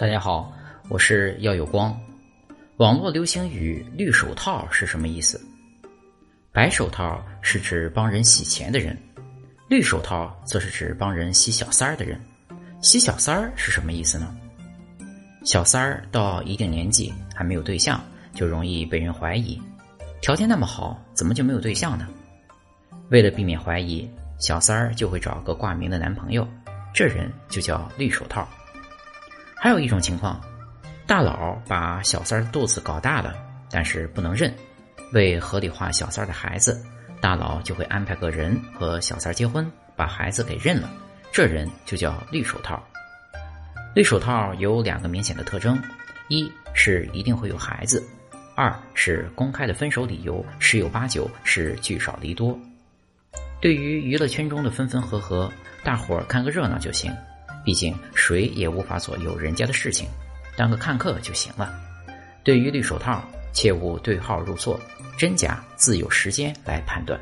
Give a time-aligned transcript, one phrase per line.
[0.00, 0.50] 大家好，
[0.88, 1.94] 我是耀有光。
[2.78, 5.38] 网络流行语“绿手套”是什么意思？
[6.52, 8.96] 白手套是指帮人洗钱的人，
[9.68, 12.18] 绿手套则是指帮人洗小三儿的人。
[12.80, 14.34] 洗小三儿是什么意思呢？
[15.44, 19.60] 小三儿到一定年纪还没有对象，就容易被人怀疑。
[20.22, 22.08] 条件那么好，怎么就没有对象呢？
[23.10, 24.08] 为了避免怀疑，
[24.38, 26.48] 小三儿就会找个挂名的男朋友，
[26.94, 28.48] 这人就叫绿手套。
[29.62, 30.40] 还有一种情况，
[31.06, 33.36] 大佬把小三儿肚子搞大了，
[33.70, 34.50] 但是不能认，
[35.12, 36.82] 为合理化小三的孩子，
[37.20, 40.90] 大佬就会安排个人和小三结婚，把孩子给认了，
[41.30, 42.82] 这人就叫绿手套。
[43.94, 45.78] 绿手套有两个明显的特征：
[46.28, 48.02] 一是一定会有孩子；
[48.56, 52.58] 二是公开的分手理由十有八九是聚少离多。
[53.60, 55.52] 对于娱乐圈中的分分合合，
[55.84, 57.14] 大伙儿看个热闹就行。
[57.64, 60.08] 毕竟谁也无法左右人家的事情，
[60.56, 61.72] 当个看客就行了。
[62.42, 64.80] 对于绿手套，切勿对号入座，
[65.18, 67.20] 真假自有时间来判断。